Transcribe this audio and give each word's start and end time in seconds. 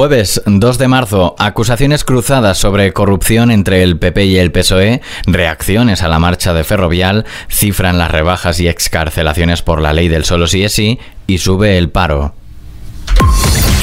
Jueves 0.00 0.40
2 0.46 0.78
de 0.78 0.88
marzo, 0.88 1.34
acusaciones 1.38 2.04
cruzadas 2.04 2.56
sobre 2.56 2.94
corrupción 2.94 3.50
entre 3.50 3.82
el 3.82 3.98
PP 3.98 4.24
y 4.24 4.38
el 4.38 4.50
PSOE, 4.50 5.02
reacciones 5.26 6.02
a 6.02 6.08
la 6.08 6.18
marcha 6.18 6.54
de 6.54 6.64
Ferrovial, 6.64 7.26
cifran 7.50 7.98
las 7.98 8.10
rebajas 8.10 8.60
y 8.60 8.68
excarcelaciones 8.68 9.60
por 9.60 9.82
la 9.82 9.92
ley 9.92 10.08
del 10.08 10.24
solo 10.24 10.46
sí 10.46 10.64
es 10.64 10.72
sí 10.72 10.98
y 11.26 11.36
sube 11.36 11.76
el 11.76 11.90
paro. 11.90 12.32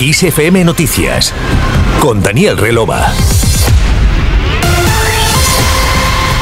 ISFM 0.02 0.64
Noticias 0.64 1.32
con 2.00 2.24
Daniel 2.24 2.58
Relova. 2.58 3.14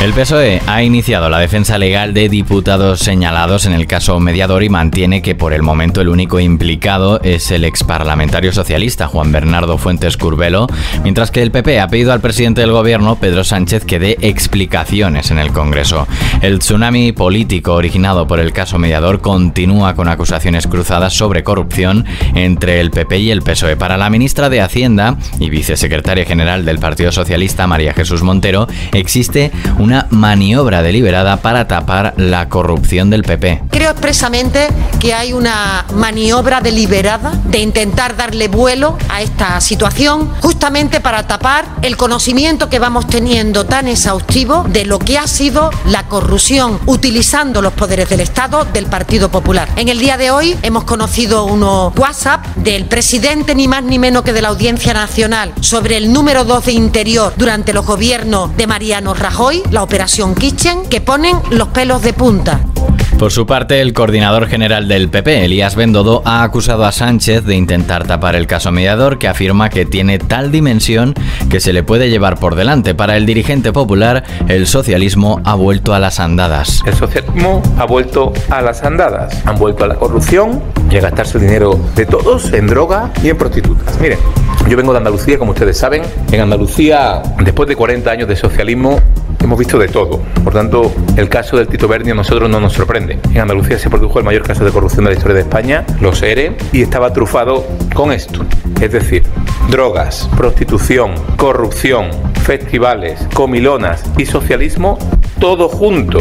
El 0.02 0.14
PSOE 0.14 0.62
ha 0.68 0.84
iniciado 0.84 1.30
la 1.30 1.40
defensa 1.40 1.80
legal 1.80 2.14
de 2.14 2.30
diputados 2.30 3.00
señalados 3.00 3.66
en 3.66 3.74
el 3.74 3.88
caso 3.88 4.20
mediador 4.20 4.62
y 4.62 4.70
mantiene 4.70 5.24
que 5.24 5.34
por 5.34 5.52
el 5.52 5.64
momento 5.64 6.00
el 6.00 6.10
único 6.10 6.40
implicado 6.40 7.20
es 7.24 7.50
el 7.50 7.64
exparlamentario 7.64 8.52
socialista 8.52 9.08
Juan 9.08 9.32
Bernardo 9.32 9.80
Fuentes 9.80 10.16
Curbelo, 10.18 10.68
mientras 11.02 11.32
que 11.32 11.42
el 11.42 11.50
PP 11.50 11.80
ha 11.80 11.88
pedido 11.88 12.12
al 12.14 12.22
presidente 12.22 12.62
del 12.62 12.72
gobierno, 12.72 13.16
Pedro 13.16 13.44
Sánchez, 13.44 13.84
que 13.86 13.98
dé 13.98 14.18
explicaciones 14.22 15.32
en 15.32 15.40
el 15.40 15.52
Congreso. 15.52 16.08
El 16.42 16.60
tsunami 16.60 17.12
político 17.14 17.74
originado 17.74 18.28
por 18.28 18.40
el 18.40 18.54
caso 18.54 18.78
mediador 18.78 19.22
continúa 19.22 19.96
con 19.96 20.08
acusaciones 20.08 20.68
cruzadas 20.68 21.14
sobre 21.14 21.44
corrupción 21.44 22.06
entre 22.36 22.80
el 22.80 22.92
PP 22.92 23.18
y 23.20 23.32
el 23.32 23.42
PSOE. 23.42 23.76
Para 23.76 23.98
la 23.98 24.12
ministra 24.12 24.50
de 24.50 24.62
Hacienda 24.62 25.18
y 25.40 25.50
vicesecretaria 25.50 26.26
general 26.26 26.64
del 26.64 26.78
Partido 26.78 27.12
Socialista, 27.12 27.66
María 27.66 27.94
Jesús 27.94 28.22
Montero, 28.22 28.68
existe 28.92 29.52
una 29.80 29.95
maniobra 30.10 30.82
deliberada 30.82 31.38
para 31.38 31.68
tapar 31.68 32.14
la 32.18 32.50
corrupción 32.50 33.10
del 33.10 33.24
PP. 33.24 33.64
Creo 33.72 33.92
expresamente 33.92 34.68
que 35.00 35.14
hay 35.14 35.34
una 35.34 35.86
maniobra 35.94 36.62
deliberada 36.62 37.32
de 37.46 37.60
intentar 37.60 38.16
darle 38.16 38.48
vuelo 38.48 38.98
a 39.10 39.22
esta 39.22 39.60
situación 39.62 40.32
justamente 40.42 41.00
para 41.00 41.28
tapar 41.28 41.66
el 41.82 41.98
conocimiento 41.98 42.70
que 42.70 42.80
vamos 42.80 43.08
teniendo 43.08 43.66
tan 43.66 43.88
exhaustivo 43.88 44.66
de 44.70 44.86
lo 44.86 45.00
que 45.00 45.18
ha 45.18 45.28
sido 45.28 45.70
la 45.86 46.04
corrupción 46.08 46.80
utilizando 46.86 47.62
los 47.62 47.74
poderes 47.74 48.10
del 48.10 48.22
Estado 48.22 48.66
del 48.66 48.86
Partido 48.88 49.30
Popular. 49.30 49.70
En 49.76 49.90
el 49.90 50.00
día 50.00 50.18
de 50.18 50.32
hoy 50.32 50.58
hemos 50.62 50.84
conocido 50.84 51.46
unos 51.46 51.96
WhatsApp 51.98 52.46
del 52.58 52.86
presidente 52.86 53.56
ni 53.56 53.68
más 53.68 53.84
ni 53.84 54.00
menos 54.00 54.24
que 54.24 54.34
de 54.34 54.42
la 54.42 54.50
Audiencia 54.50 54.94
Nacional 54.94 55.54
sobre 55.62 55.98
el 55.98 56.12
número 56.12 56.44
2 56.44 56.66
de 56.66 56.72
Interior 56.74 57.34
durante 57.38 57.74
los 57.74 57.86
gobiernos 57.86 58.56
de 58.58 58.68
Mariano 58.68 59.14
Rajoy, 59.14 59.64
la 59.76 59.84
Operación 59.84 60.36
Kitchen, 60.36 60.88
que 60.90 61.02
ponen 61.02 61.36
los 61.52 61.68
pelos 61.68 62.02
de 62.02 62.14
punta. 62.14 62.62
Por 63.20 63.34
su 63.34 63.46
parte, 63.46 63.82
el 63.82 63.92
coordinador 63.92 64.48
general 64.48 64.88
del 64.88 65.10
PP, 65.10 65.44
Elías 65.44 65.76
Bendodo, 65.76 66.22
ha 66.24 66.44
acusado 66.44 66.86
a 66.86 66.94
Sánchez 66.94 67.44
de 67.44 67.56
intentar 67.56 68.08
tapar 68.08 68.38
el 68.38 68.48
caso 68.48 68.72
mediador 68.72 69.20
que 69.20 69.28
afirma 69.28 69.70
que 69.70 69.86
tiene 69.86 70.18
tal 70.18 70.50
dimensión 70.50 71.14
que 71.50 71.60
se 71.60 71.74
le 71.74 71.84
puede 71.84 72.10
llevar 72.10 72.40
por 72.40 72.56
delante. 72.56 72.96
Para 72.96 73.18
el 73.18 73.26
dirigente 73.26 73.74
popular, 73.74 74.24
el 74.48 74.66
socialismo 74.66 75.42
ha 75.44 75.56
vuelto 75.56 75.94
a 75.94 76.00
las 76.00 76.22
andadas. 76.22 76.82
El 76.86 76.94
socialismo 76.94 77.62
ha 77.78 77.86
vuelto 77.86 78.32
a 78.50 78.62
las 78.62 78.82
andadas. 78.82 79.46
Han 79.46 79.58
vuelto 79.58 79.84
a 79.84 79.88
la 79.88 79.96
corrupción 79.96 80.64
y 80.90 80.96
a 80.96 81.02
gastarse 81.02 81.38
el 81.38 81.48
dinero 81.48 81.78
de 81.96 82.06
todos 82.06 82.54
en 82.54 82.68
droga 82.68 83.12
y 83.22 83.28
en 83.28 83.38
prostitutas. 83.38 84.00
Miren, 84.00 84.20
yo 84.70 84.78
vengo 84.78 84.94
de 84.94 85.00
Andalucía, 85.00 85.38
como 85.38 85.52
ustedes 85.52 85.78
saben. 85.78 86.04
En 86.32 86.40
Andalucía, 86.40 87.22
después 87.44 87.68
de 87.68 87.76
40 87.76 88.10
años 88.10 88.30
de 88.30 88.38
socialismo, 88.38 89.02
hemos 89.46 89.60
visto 89.60 89.78
de 89.78 89.88
todo. 89.88 90.20
Por 90.44 90.54
tanto, 90.54 90.92
el 91.16 91.30
caso 91.30 91.58
del 91.58 91.68
Tito 91.68 91.88
Berni 91.88 92.12
a 92.12 92.16
nosotros 92.16 92.50
no 92.50 92.60
nos 92.60 92.74
sorprende. 92.74 93.20
En 93.32 93.42
Andalucía 93.42 93.80
se 93.80 93.90
produjo 93.90 94.20
el 94.20 94.26
mayor 94.26 94.44
caso 94.44 94.66
de 94.66 94.72
corrupción 94.72 95.06
de 95.06 95.12
la 95.12 95.16
historia 95.16 95.36
de 95.36 95.42
España, 95.42 95.86
los 96.02 96.22
ERE, 96.22 96.58
y 96.74 96.82
estaba 96.82 97.14
trufado 97.14 97.66
con 97.94 98.12
esto. 98.12 98.46
Es 98.82 98.92
decir, 98.92 99.24
drogas, 99.70 100.30
prostitución, 100.36 101.14
corrupción, 101.38 102.10
festivales, 102.44 103.28
comilonas 103.34 104.04
y 104.18 104.26
socialismo, 104.26 104.98
todo 105.40 105.70
junto. 105.70 106.20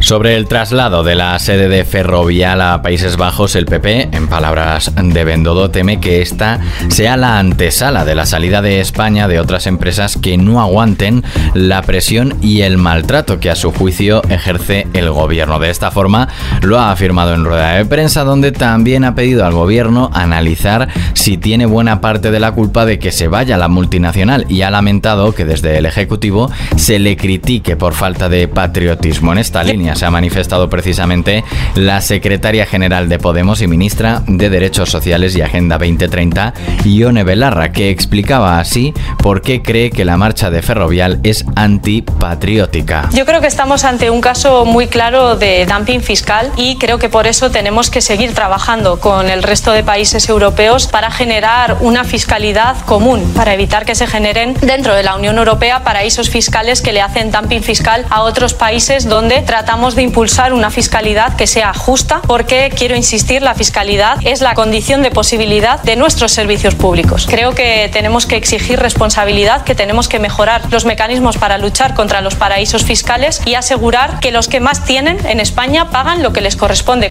Sobre 0.00 0.34
el 0.36 0.46
traslado 0.46 1.04
de 1.04 1.14
la 1.14 1.38
sede 1.38 1.68
de 1.68 1.84
Ferrovial 1.84 2.60
a 2.62 2.82
Países 2.82 3.16
Bajos, 3.16 3.54
el 3.54 3.66
PP, 3.66 4.09
palabras 4.30 4.92
de 4.96 5.24
Bendodo, 5.24 5.70
teme 5.70 6.00
que 6.00 6.22
esta 6.22 6.60
sea 6.88 7.18
la 7.18 7.38
antesala 7.38 8.04
de 8.06 8.14
la 8.14 8.24
salida 8.24 8.62
de 8.62 8.80
España 8.80 9.28
de 9.28 9.40
otras 9.40 9.66
empresas 9.66 10.16
que 10.16 10.38
no 10.38 10.60
aguanten 10.62 11.22
la 11.52 11.82
presión 11.82 12.36
y 12.40 12.62
el 12.62 12.78
maltrato 12.78 13.40
que 13.40 13.50
a 13.50 13.56
su 13.56 13.72
juicio 13.72 14.22
ejerce 14.30 14.86
el 14.94 15.10
gobierno. 15.10 15.58
De 15.58 15.68
esta 15.68 15.90
forma, 15.90 16.28
lo 16.62 16.78
ha 16.78 16.92
afirmado 16.92 17.34
en 17.34 17.44
rueda 17.44 17.74
de 17.74 17.84
prensa, 17.84 18.24
donde 18.24 18.52
también 18.52 19.04
ha 19.04 19.14
pedido 19.14 19.44
al 19.44 19.52
gobierno 19.52 20.10
analizar 20.14 20.88
si 21.12 21.36
tiene 21.36 21.66
buena 21.66 22.00
parte 22.00 22.30
de 22.30 22.40
la 22.40 22.52
culpa 22.52 22.86
de 22.86 22.98
que 22.98 23.12
se 23.12 23.28
vaya 23.28 23.58
la 23.58 23.68
multinacional 23.68 24.46
y 24.48 24.62
ha 24.62 24.70
lamentado 24.70 25.34
que 25.34 25.44
desde 25.44 25.76
el 25.76 25.84
Ejecutivo 25.84 26.50
se 26.76 26.98
le 26.98 27.16
critique 27.16 27.76
por 27.76 27.92
falta 27.92 28.28
de 28.28 28.48
patriotismo 28.48 29.32
en 29.32 29.38
esta 29.38 29.64
línea 29.64 29.96
se 29.96 30.06
ha 30.06 30.10
manifestado 30.10 30.68
precisamente 30.68 31.44
la 31.74 32.00
secretaria 32.00 32.66
general 32.66 33.08
de 33.08 33.18
Podemos 33.18 33.60
y 33.62 33.66
ministra 33.66 34.19
de 34.26 34.50
Derechos 34.50 34.90
Sociales 34.90 35.36
y 35.36 35.42
Agenda 35.42 35.78
2030, 35.78 36.54
Ione 36.84 37.24
Belarra, 37.24 37.72
que 37.72 37.90
explicaba 37.90 38.58
así 38.58 38.94
por 39.22 39.42
qué 39.42 39.62
cree 39.62 39.90
que 39.90 40.04
la 40.04 40.16
marcha 40.16 40.50
de 40.50 40.62
Ferrovial 40.62 41.20
es 41.22 41.44
antipatriótica. 41.56 43.08
Yo 43.12 43.26
creo 43.26 43.40
que 43.40 43.46
estamos 43.46 43.84
ante 43.84 44.10
un 44.10 44.20
caso 44.20 44.64
muy 44.64 44.86
claro 44.86 45.36
de 45.36 45.66
dumping 45.66 46.00
fiscal 46.00 46.50
y 46.56 46.76
creo 46.76 46.98
que 46.98 47.08
por 47.08 47.26
eso 47.26 47.50
tenemos 47.50 47.90
que 47.90 48.00
seguir 48.00 48.34
trabajando 48.34 49.00
con 49.00 49.28
el 49.30 49.42
resto 49.42 49.72
de 49.72 49.82
países 49.82 50.28
europeos 50.28 50.86
para 50.86 51.10
generar 51.10 51.78
una 51.80 52.04
fiscalidad 52.04 52.76
común, 52.84 53.32
para 53.34 53.54
evitar 53.54 53.84
que 53.84 53.94
se 53.94 54.06
generen 54.06 54.54
dentro 54.60 54.94
de 54.94 55.02
la 55.02 55.16
Unión 55.16 55.38
Europea 55.38 55.82
paraísos 55.84 56.30
fiscales 56.30 56.82
que 56.82 56.92
le 56.92 57.00
hacen 57.00 57.30
dumping 57.30 57.62
fiscal 57.62 58.06
a 58.10 58.22
otros 58.22 58.54
países 58.54 59.08
donde 59.08 59.42
tratamos 59.42 59.94
de 59.94 60.02
impulsar 60.02 60.52
una 60.52 60.70
fiscalidad 60.70 61.36
que 61.36 61.46
sea 61.46 61.72
justa 61.74 62.20
porque, 62.26 62.72
quiero 62.76 62.96
insistir, 62.96 63.42
la 63.42 63.54
fiscalidad 63.54 64.09
es 64.22 64.40
la 64.40 64.54
condición 64.54 65.02
de 65.02 65.10
posibilidad 65.10 65.82
de 65.82 65.96
nuestros 65.96 66.32
servicios 66.32 66.74
públicos. 66.74 67.26
Creo 67.28 67.54
que 67.54 67.88
tenemos 67.92 68.26
que 68.26 68.36
exigir 68.36 68.78
responsabilidad, 68.78 69.64
que 69.64 69.74
tenemos 69.74 70.08
que 70.08 70.18
mejorar 70.18 70.62
los 70.70 70.84
mecanismos 70.84 71.38
para 71.38 71.58
luchar 71.58 71.94
contra 71.94 72.20
los 72.20 72.34
paraísos 72.34 72.84
fiscales 72.84 73.40
y 73.44 73.54
asegurar 73.54 74.20
que 74.20 74.30
los 74.30 74.48
que 74.48 74.60
más 74.60 74.84
tienen 74.84 75.24
en 75.26 75.40
España 75.40 75.90
pagan 75.90 76.22
lo 76.22 76.32
que 76.32 76.40
les 76.40 76.56
corresponde. 76.56 77.10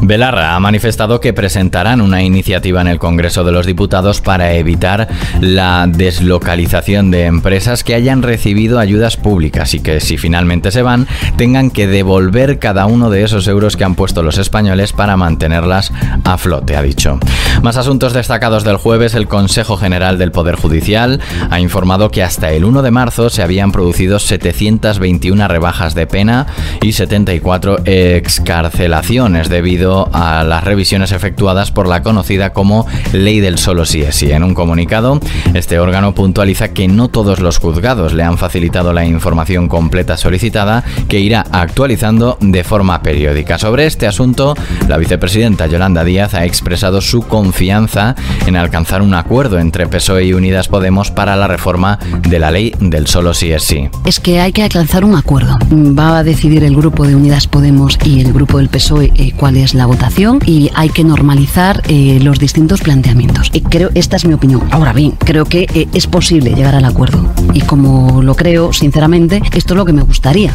Belarra 0.00 0.54
ha 0.54 0.60
manifestado 0.60 1.20
que 1.20 1.32
presentarán 1.32 2.00
una 2.00 2.22
iniciativa 2.22 2.80
en 2.80 2.88
el 2.88 2.98
Congreso 2.98 3.44
de 3.44 3.52
los 3.52 3.66
Diputados 3.66 4.20
para 4.20 4.52
evitar 4.54 5.08
la 5.40 5.86
deslocalización 5.88 7.10
de 7.10 7.26
empresas 7.26 7.84
que 7.84 7.94
hayan 7.94 8.22
recibido 8.22 8.78
ayudas 8.78 9.16
públicas 9.16 9.74
y 9.74 9.80
que 9.80 10.00
si 10.00 10.16
finalmente 10.16 10.70
se 10.70 10.82
van 10.82 11.06
tengan 11.36 11.70
que 11.70 11.86
devolver 11.86 12.58
cada 12.58 12.86
uno 12.86 13.10
de 13.10 13.24
esos 13.24 13.46
euros 13.48 13.76
que 13.76 13.84
han 13.84 13.94
puesto 13.94 14.22
los 14.22 14.38
españoles 14.38 14.92
para 14.92 15.16
mantenerlas 15.16 15.92
a 16.24 16.38
flote, 16.38 16.76
ha 16.76 16.82
dicho. 16.82 17.18
Más 17.62 17.76
asuntos 17.76 18.12
destacados 18.12 18.64
del 18.64 18.76
jueves, 18.76 19.14
el 19.14 19.28
Consejo 19.28 19.76
General 19.76 20.18
del 20.18 20.32
Poder 20.32 20.56
Judicial 20.56 21.20
ha 21.50 21.60
informado 21.60 22.10
que 22.10 22.22
hasta 22.22 22.52
el 22.52 22.64
1 22.64 22.82
de 22.82 22.90
marzo 22.90 23.30
se 23.30 23.42
habían 23.42 23.72
producido 23.72 24.18
721 24.18 25.48
rebajas 25.48 25.94
de 25.94 26.06
pena 26.06 26.46
y 26.82 26.92
74 26.92 27.78
excarcelaciones 27.84 29.48
debido 29.48 29.83
a 29.84 30.44
las 30.44 30.64
revisiones 30.64 31.12
efectuadas 31.12 31.70
por 31.70 31.88
la 31.88 32.02
conocida 32.02 32.50
como 32.50 32.86
Ley 33.12 33.40
del 33.40 33.58
Solo 33.58 33.84
Sí 33.84 34.02
es 34.02 34.14
Sí. 34.14 34.30
En 34.30 34.44
un 34.44 34.54
comunicado, 34.54 35.20
este 35.54 35.78
órgano 35.78 36.14
puntualiza 36.14 36.68
que 36.68 36.88
no 36.88 37.08
todos 37.08 37.40
los 37.40 37.58
juzgados 37.58 38.12
le 38.12 38.22
han 38.22 38.38
facilitado 38.38 38.92
la 38.92 39.04
información 39.04 39.68
completa 39.68 40.16
solicitada 40.16 40.84
que 41.08 41.20
irá 41.20 41.44
actualizando 41.50 42.38
de 42.40 42.64
forma 42.64 43.02
periódica. 43.02 43.58
Sobre 43.58 43.86
este 43.86 44.06
asunto, 44.06 44.54
la 44.88 44.96
vicepresidenta 44.96 45.66
Yolanda 45.66 46.04
Díaz 46.04 46.34
ha 46.34 46.44
expresado 46.44 47.00
su 47.00 47.22
confianza 47.22 48.14
en 48.46 48.56
alcanzar 48.56 49.02
un 49.02 49.14
acuerdo 49.14 49.58
entre 49.58 49.86
PSOE 49.86 50.26
y 50.26 50.32
Unidas 50.32 50.68
Podemos 50.68 51.10
para 51.10 51.36
la 51.36 51.48
reforma 51.48 51.98
de 52.28 52.38
la 52.38 52.50
ley 52.50 52.72
del 52.80 53.06
solo 53.06 53.34
sí 53.34 53.52
es 53.52 53.64
sí. 53.64 53.88
Es 54.04 54.20
que 54.20 54.40
hay 54.40 54.52
que 54.52 54.62
alcanzar 54.62 55.04
un 55.04 55.16
acuerdo. 55.16 55.58
Va 55.72 56.18
a 56.18 56.24
decidir 56.24 56.64
el 56.64 56.76
grupo 56.76 57.06
de 57.06 57.16
Unidas 57.16 57.46
Podemos 57.48 57.98
y 58.04 58.20
el 58.20 58.32
grupo 58.32 58.58
del 58.58 58.68
PSOE 58.68 59.12
eh, 59.16 59.32
cuál 59.36 59.56
es 59.56 59.73
la 59.74 59.86
votación 59.86 60.38
y 60.46 60.70
hay 60.74 60.88
que 60.88 61.04
normalizar 61.04 61.82
eh, 61.88 62.18
los 62.22 62.38
distintos 62.38 62.80
planteamientos. 62.80 63.50
Y 63.52 63.60
creo, 63.60 63.90
esta 63.94 64.16
es 64.16 64.24
mi 64.24 64.34
opinión. 64.34 64.62
Ahora 64.70 64.92
bien, 64.92 65.12
creo 65.12 65.44
que 65.44 65.66
eh, 65.74 65.88
es 65.92 66.06
posible 66.06 66.54
llegar 66.54 66.74
al 66.74 66.84
acuerdo. 66.84 67.32
Y 67.52 67.60
como 67.60 68.22
lo 68.22 68.34
creo, 68.34 68.72
sinceramente, 68.72 69.42
esto 69.52 69.74
es 69.74 69.78
lo 69.78 69.84
que 69.84 69.92
me 69.92 70.02
gustaría. 70.02 70.54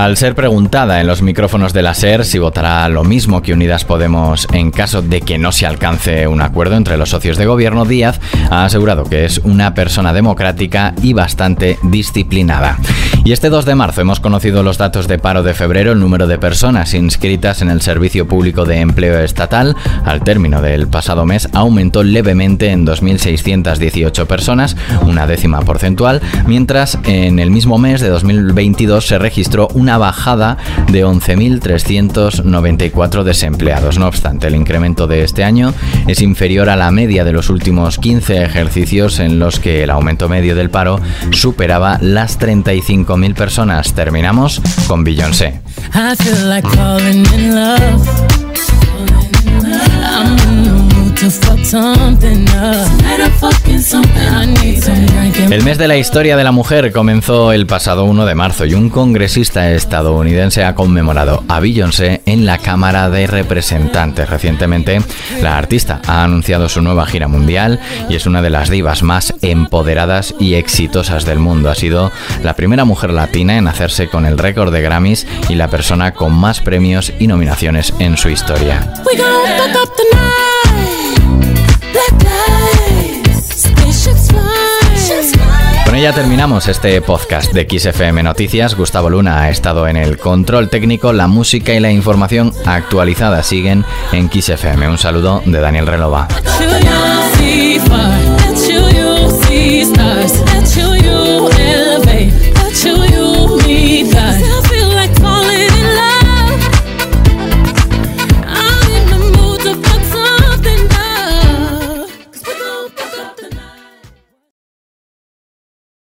Al 0.00 0.16
ser 0.16 0.34
preguntada 0.34 1.02
en 1.02 1.06
los 1.06 1.20
micrófonos 1.20 1.74
de 1.74 1.82
la 1.82 1.92
SER 1.92 2.24
si 2.24 2.38
votará 2.38 2.88
lo 2.88 3.04
mismo 3.04 3.42
que 3.42 3.52
Unidas 3.52 3.84
Podemos 3.84 4.48
en 4.50 4.70
caso 4.70 5.02
de 5.02 5.20
que 5.20 5.36
no 5.36 5.52
se 5.52 5.66
alcance 5.66 6.26
un 6.26 6.40
acuerdo 6.40 6.76
entre 6.76 6.96
los 6.96 7.10
socios 7.10 7.36
de 7.36 7.44
gobierno, 7.44 7.84
Díaz 7.84 8.18
ha 8.50 8.64
asegurado 8.64 9.04
que 9.04 9.26
es 9.26 9.40
una 9.40 9.74
persona 9.74 10.14
democrática 10.14 10.94
y 11.02 11.12
bastante 11.12 11.78
disciplinada. 11.82 12.78
Y 13.26 13.32
este 13.32 13.50
2 13.50 13.66
de 13.66 13.74
marzo 13.74 14.00
hemos 14.00 14.20
conocido 14.20 14.62
los 14.62 14.78
datos 14.78 15.06
de 15.06 15.18
paro 15.18 15.42
de 15.42 15.52
febrero. 15.52 15.92
El 15.92 16.00
número 16.00 16.26
de 16.26 16.38
personas 16.38 16.94
inscritas 16.94 17.60
en 17.60 17.68
el 17.68 17.82
Servicio 17.82 18.26
Público 18.26 18.64
de 18.64 18.80
Empleo 18.80 19.18
Estatal 19.20 19.76
al 20.06 20.24
término 20.24 20.62
del 20.62 20.88
pasado 20.88 21.26
mes 21.26 21.46
aumentó 21.52 22.02
levemente 22.02 22.70
en 22.70 22.86
2.618 22.86 24.26
personas, 24.26 24.74
una 25.02 25.26
décima 25.26 25.60
porcentual, 25.60 26.22
mientras 26.46 26.98
en 27.04 27.38
el 27.38 27.50
mismo 27.50 27.76
mes 27.76 28.00
de 28.00 28.08
2022 28.08 29.06
se 29.06 29.18
registró 29.18 29.68
una 29.74 29.89
bajada 29.98 30.56
de 30.90 31.04
11.394 31.04 33.22
desempleados. 33.22 33.98
No 33.98 34.06
obstante, 34.06 34.48
el 34.48 34.54
incremento 34.54 35.06
de 35.06 35.24
este 35.24 35.44
año 35.44 35.74
es 36.06 36.22
inferior 36.22 36.68
a 36.68 36.76
la 36.76 36.90
media 36.90 37.24
de 37.24 37.32
los 37.32 37.50
últimos 37.50 37.98
15 37.98 38.42
ejercicios 38.42 39.18
en 39.18 39.38
los 39.38 39.60
que 39.60 39.82
el 39.82 39.90
aumento 39.90 40.28
medio 40.28 40.54
del 40.54 40.70
paro 40.70 41.00
superaba 41.32 41.98
las 42.00 42.38
35 42.38 43.16
mil 43.16 43.34
personas. 43.34 43.94
Terminamos 43.94 44.60
con 44.86 45.04
Beyoncé. 45.04 45.60
El 55.50 55.62
mes 55.64 55.76
de 55.76 55.86
la 55.86 55.98
historia 55.98 56.34
de 56.34 56.44
la 56.44 56.50
mujer 56.50 56.92
comenzó 56.92 57.52
el 57.52 57.66
pasado 57.66 58.04
1 58.04 58.24
de 58.24 58.34
marzo 58.34 58.64
y 58.64 58.72
un 58.72 58.88
congresista 58.88 59.70
estadounidense 59.70 60.64
ha 60.64 60.74
conmemorado 60.74 61.44
a 61.46 61.60
Beyoncé 61.60 62.22
en 62.24 62.46
la 62.46 62.56
Cámara 62.56 63.10
de 63.10 63.26
Representantes. 63.26 64.30
Recientemente, 64.30 65.02
la 65.42 65.58
artista 65.58 66.00
ha 66.06 66.24
anunciado 66.24 66.70
su 66.70 66.80
nueva 66.80 67.04
gira 67.04 67.28
mundial 67.28 67.80
y 68.08 68.14
es 68.14 68.24
una 68.24 68.40
de 68.40 68.48
las 68.48 68.70
divas 68.70 69.02
más 69.02 69.34
empoderadas 69.42 70.34
y 70.38 70.54
exitosas 70.54 71.26
del 71.26 71.38
mundo. 71.38 71.68
Ha 71.68 71.74
sido 71.74 72.10
la 72.42 72.56
primera 72.56 72.86
mujer 72.86 73.12
latina 73.12 73.58
en 73.58 73.68
hacerse 73.68 74.08
con 74.08 74.24
el 74.24 74.38
récord 74.38 74.72
de 74.72 74.80
Grammys 74.80 75.26
y 75.50 75.56
la 75.56 75.68
persona 75.68 76.14
con 76.14 76.32
más 76.32 76.60
premios 76.60 77.12
y 77.18 77.26
nominaciones 77.26 77.92
en 77.98 78.16
su 78.16 78.30
historia. 78.30 78.94
ella 86.00 86.14
terminamos 86.14 86.66
este 86.66 87.02
podcast 87.02 87.52
de 87.52 87.68
XFM 87.68 88.22
Noticias. 88.22 88.74
Gustavo 88.74 89.10
Luna 89.10 89.42
ha 89.42 89.50
estado 89.50 89.86
en 89.86 89.98
el 89.98 90.16
control 90.16 90.70
técnico. 90.70 91.12
La 91.12 91.26
música 91.26 91.74
y 91.74 91.80
la 91.80 91.92
información 91.92 92.54
actualizada 92.64 93.42
siguen 93.42 93.84
en 94.10 94.30
XFM. 94.30 94.88
Un 94.88 94.96
saludo 94.96 95.42
de 95.44 95.60
Daniel 95.60 95.86
Relova. 95.86 96.26